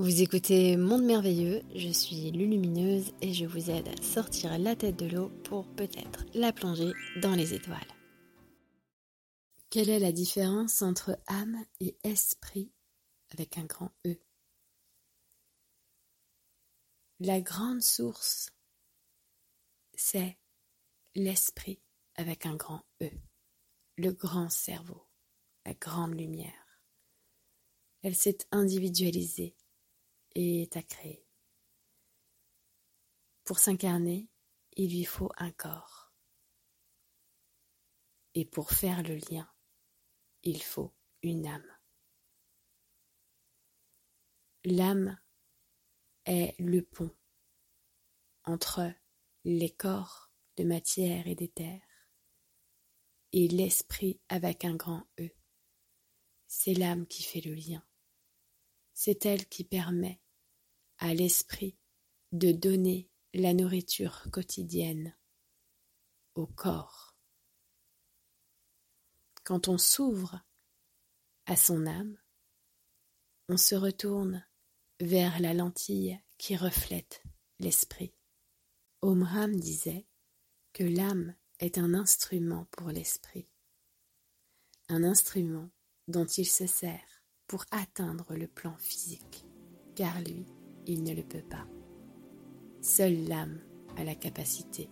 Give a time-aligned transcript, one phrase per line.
[0.00, 4.96] Vous écoutez Monde Merveilleux, je suis Lulumineuse et je vous aide à sortir la tête
[4.96, 7.76] de l'eau pour peut-être la plonger dans les étoiles.
[9.68, 12.72] Quelle est la différence entre âme et esprit
[13.28, 14.16] avec un grand E?
[17.18, 18.48] La grande source,
[19.92, 20.38] c'est
[21.14, 21.82] l'esprit
[22.14, 23.10] avec un grand E,
[23.98, 25.06] le grand cerveau,
[25.66, 26.80] la grande lumière.
[28.00, 29.54] Elle s'est individualisée
[30.34, 31.26] et à créer.
[33.44, 34.28] Pour s'incarner,
[34.76, 36.12] il lui faut un corps.
[38.34, 39.50] Et pour faire le lien,
[40.42, 41.78] il faut une âme.
[44.64, 45.18] L'âme
[46.26, 47.14] est le pont
[48.44, 48.92] entre
[49.44, 51.80] les corps de matière et d'éther
[53.32, 55.30] et l'esprit avec un grand E.
[56.46, 57.84] C'est l'âme qui fait le lien.
[58.92, 60.19] C'est elle qui permet
[61.00, 61.76] à l'esprit
[62.32, 65.16] de donner la nourriture quotidienne
[66.34, 67.16] au corps.
[69.44, 70.40] Quand on s'ouvre
[71.46, 72.16] à son âme,
[73.48, 74.46] on se retourne
[75.00, 77.22] vers la lentille qui reflète
[77.58, 78.14] l'esprit.
[79.00, 80.06] Omram disait
[80.72, 83.48] que l'âme est un instrument pour l'esprit,
[84.88, 85.70] un instrument
[86.08, 89.44] dont il se sert pour atteindre le plan physique,
[89.96, 90.46] car lui,
[90.86, 91.66] il ne le peut pas.
[92.80, 93.58] Seule l'âme
[93.96, 94.88] a la capacité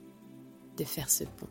[0.76, 1.48] de faire ce pont.